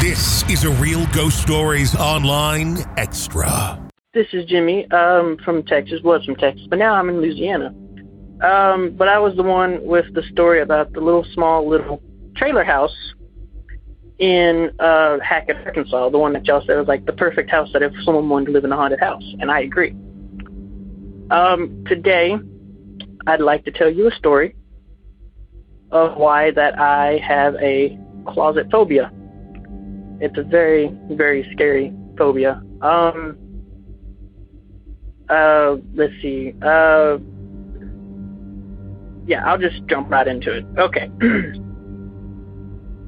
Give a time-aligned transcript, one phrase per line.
[0.00, 3.78] This is a Real Ghost Stories Online Extra.
[4.14, 6.00] This is Jimmy um, from Texas.
[6.02, 7.66] Was from Texas, but now I'm in Louisiana.
[8.42, 12.02] Um, but I was the one with the story about the little small little
[12.34, 12.96] trailer house
[14.18, 16.08] in uh, Hackett, Arkansas.
[16.08, 18.52] The one that y'all said was like the perfect house that if someone wanted to
[18.52, 19.90] live in a haunted house, and I agree.
[21.30, 22.38] Um, today,
[23.26, 24.56] I'd like to tell you a story
[25.90, 29.12] of why that I have a closet phobia.
[30.20, 32.62] It's a very, very scary phobia.
[32.82, 33.38] Um,
[35.28, 36.54] uh, let's see.
[36.60, 37.18] Uh,
[39.26, 40.66] yeah, I'll just jump right into it.
[40.76, 41.08] Okay.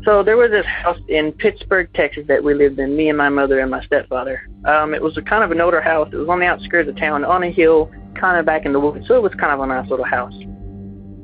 [0.05, 3.29] so there was this house in Pittsburg, Texas that we lived in, me and my
[3.29, 4.49] mother and my stepfather.
[4.65, 6.09] Um, it was a kind of an older house.
[6.13, 8.81] It was on the outskirts of town, on a hill, kind of back in the
[8.81, 9.07] woods.
[9.09, 10.35] So it was kind of a nice little house.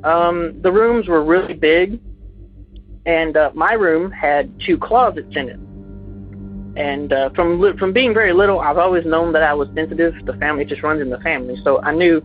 [0.03, 1.99] Um, the rooms were really big,
[3.05, 5.59] and uh, my room had two closets in it.
[6.79, 10.13] And uh, from from being very little, I've always known that I was sensitive.
[10.25, 12.21] The family it just runs in the family, so I knew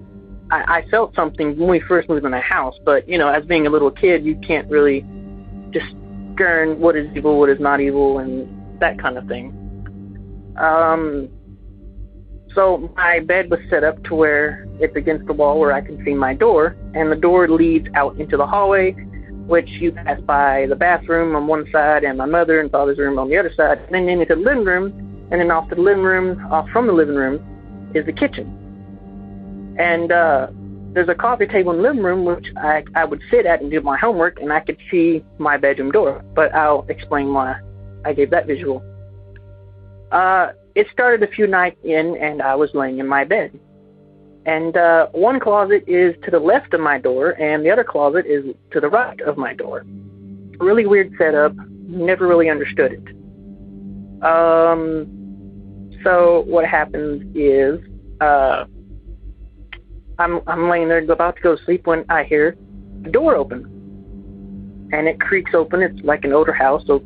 [0.53, 2.77] I, I felt something when we first moved in the house.
[2.85, 5.05] But you know, as being a little kid, you can't really
[5.73, 9.53] discern what is evil, what is not evil, and that kind of thing.
[10.57, 11.29] Um,
[12.55, 16.05] so my bed was set up to where it's against the wall where I can
[16.05, 18.95] see my door, and the door leads out into the hallway,
[19.47, 23.19] which you pass by the bathroom on one side and my mother and father's room
[23.19, 24.87] on the other side, and then into the living room,
[25.31, 28.47] and then off to the living room, off from the living room, is the kitchen.
[29.79, 30.49] And uh,
[30.93, 33.71] there's a coffee table in the living room which I, I would sit at and
[33.71, 36.25] do my homework, and I could see my bedroom door.
[36.35, 37.61] But I'll explain why
[38.05, 38.83] I gave that visual.
[40.13, 43.59] Uh, it started a few nights in, and I was laying in my bed.
[44.47, 48.27] And uh, one closet is to the left of my door, and the other closet
[48.27, 49.85] is to the right of my door.
[50.59, 51.55] Really weird setup.
[51.87, 54.23] Never really understood it.
[54.23, 57.81] Um, so what happens is
[58.21, 58.67] uh,
[60.19, 62.57] I'm I'm laying there about to go to sleep when I hear
[63.03, 63.65] the door open,
[64.93, 65.83] and it creaks open.
[65.83, 66.99] It's like an older house, so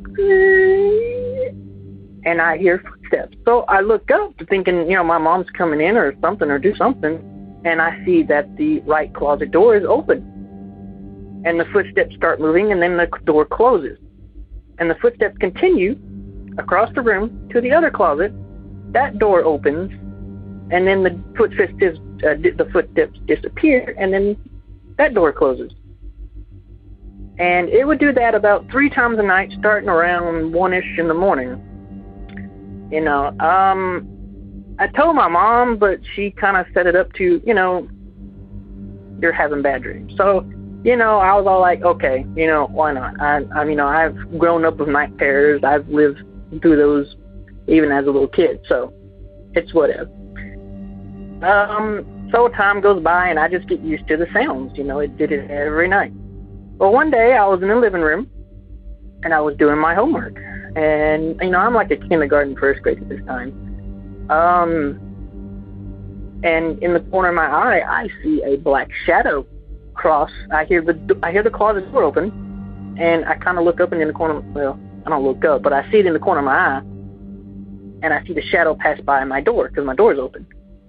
[2.25, 3.37] and I hear footsteps.
[3.45, 6.75] So I look up thinking, you know, my mom's coming in or something or do
[6.75, 10.25] something, and I see that the right closet door is open.
[11.45, 13.97] And the footsteps start moving, and then the door closes.
[14.77, 15.97] And the footsteps continue
[16.57, 18.33] across the room to the other closet.
[18.91, 19.91] That door opens,
[20.71, 24.37] and then the footsteps, uh, the footsteps disappear, and then
[24.97, 25.71] that door closes.
[27.37, 31.07] And it would do that about three times a night, starting around one ish in
[31.07, 31.65] the morning
[32.91, 34.07] you know, um,
[34.79, 37.87] I told my mom, but she kind of set it up to, you know,
[39.21, 40.13] you're having bad dreams.
[40.17, 40.49] So,
[40.83, 43.19] you know, I was all like, okay, you know, why not?
[43.19, 45.61] I, I, you know, I've grown up with night terrors.
[45.63, 46.19] I've lived
[46.61, 47.15] through those
[47.67, 48.93] even as a little kid, so
[49.53, 50.09] it's whatever.
[51.45, 54.77] Um, so time goes by and I just get used to the sounds.
[54.77, 56.13] You know, it did it every night.
[56.77, 58.29] Well, one day I was in the living room
[59.23, 60.37] and I was doing my homework
[60.75, 63.51] and you know I'm like a kindergarten first grade at this time.
[64.29, 64.99] Um,
[66.43, 69.45] and in the corner of my eye, I see a black shadow
[69.93, 70.31] cross.
[70.51, 73.91] I hear the I hear the closet door open, and I kind of look up
[73.91, 74.39] and in the corner.
[74.53, 76.79] Well, I don't look up, but I see it in the corner of my eye,
[78.03, 80.45] and I see the shadow pass by my door because my door is open.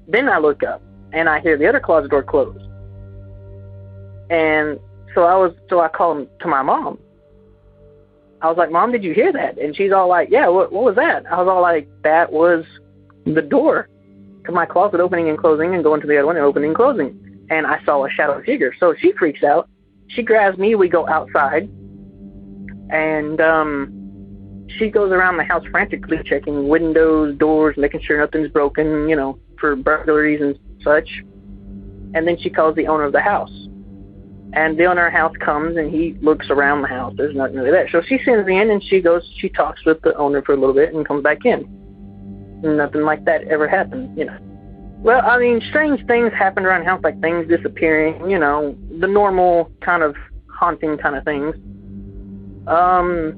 [0.07, 0.83] Then I look up
[1.13, 2.57] and I hear the other closet door close.
[4.29, 4.79] And
[5.15, 6.99] so I was so I called to my mom
[8.43, 9.59] I was like, Mom, did you hear that?
[9.59, 11.27] And she's all like, Yeah, what, what was that?
[11.27, 12.65] I was all like, That was
[13.27, 13.89] the door
[14.47, 16.77] to my closet opening and closing and going to the other one and opening and
[16.77, 17.47] closing.
[17.51, 18.73] And I saw a shadow figure.
[18.79, 19.69] So she freaks out.
[20.09, 20.75] She grabs me.
[20.75, 21.69] We go outside.
[22.91, 29.09] And um, she goes around the house frantically checking windows, doors, making sure nothing's broken,
[29.09, 31.09] you know, for burglaries and such.
[32.15, 33.53] And then she calls the owner of the house.
[34.53, 37.15] And the owner of the house comes and he looks around the house.
[37.17, 37.89] There's nothing really there.
[37.91, 40.75] So she sends in and she goes, she talks with the owner for a little
[40.75, 41.69] bit and comes back in.
[42.63, 44.37] Nothing like that ever happened, you know.
[45.03, 49.07] Well, I mean, strange things happened around the house, like things disappearing, you know, the
[49.07, 50.15] normal kind of
[50.53, 51.55] haunting kind of things.
[52.67, 53.35] Um,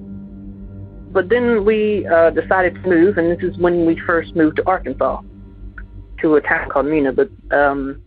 [1.13, 4.67] but then we uh, decided to move, and this is when we first moved to
[4.67, 5.21] Arkansas,
[6.21, 7.13] to a town called Mena.
[7.13, 8.03] But um,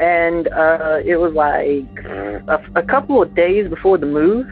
[0.00, 2.04] and uh, it was like
[2.48, 4.46] a, a, couple of days before the move,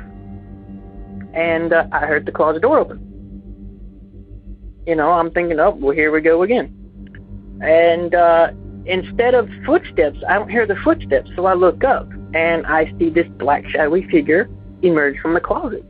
[1.32, 2.98] and uh, I heard the closet door open.
[4.86, 6.74] You know, I'm thinking, oh, well, here we go again.
[7.62, 8.50] And uh,
[8.84, 13.08] instead of footsteps, I don't hear the footsteps, so I look up and I see
[13.08, 14.50] this black shadowy figure
[14.82, 15.82] emerge from the closet.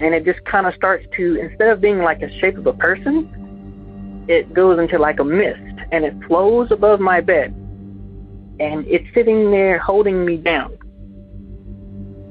[0.00, 2.72] and it just kind of starts to instead of being like a shape of a
[2.72, 5.62] person it goes into like a mist
[5.92, 7.54] and it flows above my bed
[8.60, 10.76] and it's sitting there holding me down.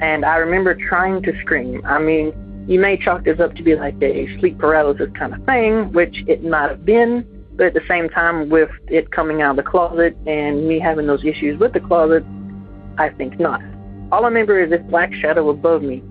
[0.01, 1.81] And i remember trying to scream.
[1.85, 2.33] I mean
[2.67, 6.23] you may chalk this up to be like a sleep paralysis kind of thing which
[6.27, 9.69] it might have been but at the same time with it coming out of the
[9.69, 12.23] closet and me having those issues with the closet
[12.97, 13.61] i think not.
[14.11, 16.03] All i remember is this black shadow above me.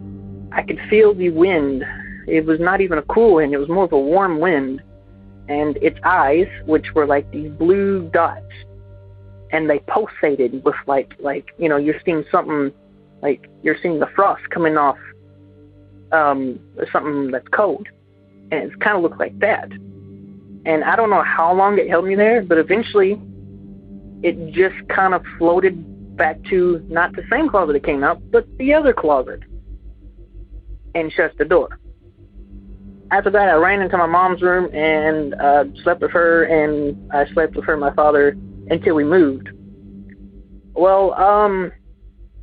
[0.52, 1.84] I could feel the wind.
[2.26, 4.82] It was not even a cool wind, it was more of a warm wind.
[5.48, 8.44] And its eyes, which were like these blue dots,
[9.52, 12.72] and they pulsated with like like you know you're seeing something
[13.22, 14.98] like you're seeing the frost coming off
[16.12, 16.58] um
[16.92, 17.86] something that's cold
[18.50, 19.70] and it kind of looked like that
[20.66, 23.20] and i don't know how long it held me there but eventually
[24.22, 28.46] it just kind of floated back to not the same closet it came out but
[28.58, 29.40] the other closet
[30.94, 31.78] and shuts the door.
[33.10, 37.26] After that, I ran into my mom's room and uh, slept with her, and I
[37.32, 38.36] slept with her my father
[38.70, 39.50] until we moved.
[40.74, 41.72] Well, um,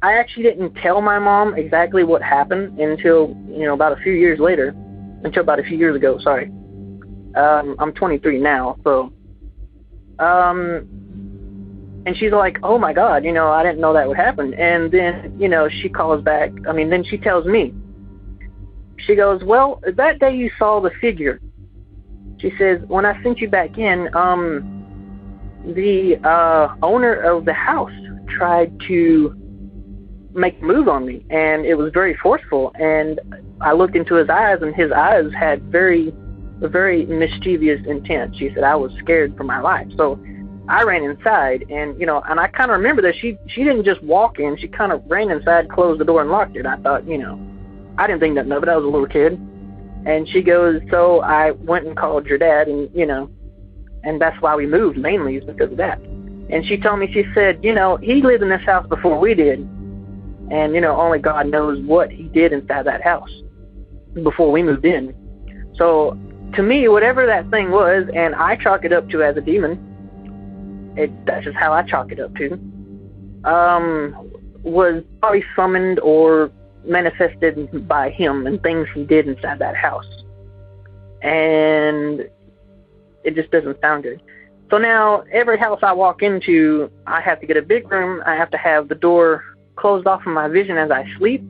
[0.01, 4.13] I actually didn't tell my mom exactly what happened until you know about a few
[4.13, 4.75] years later,
[5.24, 6.19] until about a few years ago.
[6.19, 6.48] Sorry,
[7.36, 9.13] um, I'm 23 now, so
[10.19, 10.88] um,
[12.06, 14.92] and she's like, "Oh my God, you know, I didn't know that would happen." And
[14.92, 16.51] then you know she calls back.
[16.68, 17.74] I mean, then she tells me,
[18.98, 21.39] she goes, Well, that day you saw the figure.
[22.39, 24.75] She says, When I sent you back in, um,
[25.74, 27.92] the uh, owner of the house
[28.38, 29.36] tried to
[30.34, 32.72] make a move on me, and it was very forceful.
[32.76, 33.20] And
[33.62, 36.14] I looked into his eyes, and his eyes had very,
[36.60, 38.36] very mischievous intent.
[38.38, 39.88] She said, I was scared for my life.
[39.98, 40.20] So
[40.68, 43.86] I ran inside, and you know, and I kind of remember that she she didn't
[43.86, 46.66] just walk in; she kind of ran inside, closed the door, and locked it.
[46.66, 47.40] I thought, you know,
[47.98, 48.70] I didn't think nothing of it.
[48.70, 49.40] I was a little kid.
[50.06, 53.30] And she goes, so I went and called your dad, and you know,
[54.06, 56.00] and that's why we moved mainly is because of that.
[56.50, 59.34] And she told me, she said, you know, he lived in this house before we
[59.34, 59.60] did,
[60.52, 63.31] and you know, only God knows what he did inside that house
[64.24, 65.13] before we moved in.
[65.75, 66.18] So
[66.54, 70.94] to me, whatever that thing was, and I chalk it up to as a demon.
[70.96, 72.54] It that's just how I chalk it up to.
[73.44, 74.31] Um,
[74.63, 76.52] was probably summoned or
[76.86, 80.07] manifested by him and things he did inside that house.
[81.22, 82.30] And
[83.25, 84.22] it just doesn't sound good.
[84.72, 88.24] So now every house I walk into, I have to get a big room.
[88.25, 89.44] I have to have the door
[89.75, 91.44] closed off from my vision as I sleep,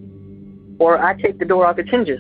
[0.80, 2.20] or I take the door off its hinges,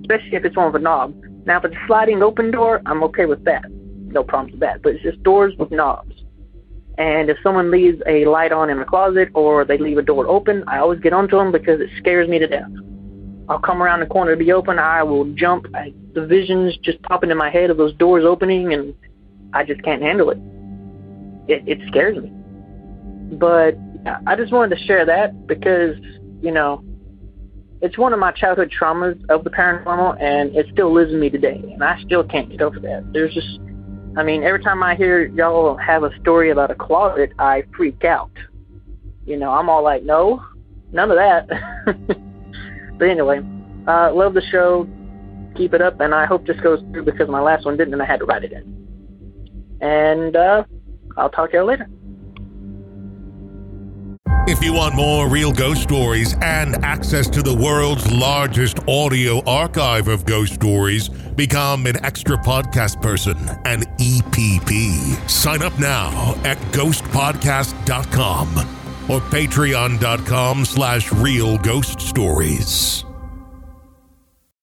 [0.00, 1.14] especially if it's on the knob.
[1.44, 3.64] Now, if it's a sliding open door, I'm okay with that.
[3.70, 4.82] No problems with that.
[4.82, 6.14] But it's just doors with knobs.
[6.98, 10.26] And if someone leaves a light on in a closet or they leave a door
[10.26, 12.70] open, I always get onto them because it scares me to death.
[13.52, 15.66] I'll come around the corner to be open, I will jump.
[15.74, 18.94] I, the visions just pop into my head of those doors opening, and
[19.52, 20.38] I just can't handle it.
[21.48, 22.32] It, it scares me.
[23.36, 23.76] But
[24.26, 25.96] I just wanted to share that because,
[26.40, 26.82] you know,
[27.82, 31.28] it's one of my childhood traumas of the paranormal, and it still lives in me
[31.28, 33.12] today, and I still can't get over that.
[33.12, 33.58] There's just
[34.16, 38.04] I mean, every time I hear y'all have a story about a closet, I freak
[38.04, 38.30] out.
[39.26, 40.42] You know, I'm all like, no,
[40.90, 42.18] none of that.
[43.02, 43.42] but anyway,
[43.88, 44.88] uh, love the show.
[45.56, 48.00] Keep it up, and I hope this goes through because my last one didn't, and
[48.00, 48.62] I had to write it in.
[49.80, 50.62] And uh,
[51.16, 51.88] I'll talk to you later.
[54.46, 60.06] If you want more real ghost stories and access to the world's largest audio archive
[60.06, 65.28] of ghost stories, become an extra podcast person, an EPP.
[65.28, 73.04] Sign up now at ghostpodcast.com or patreon.com slash real ghost stories.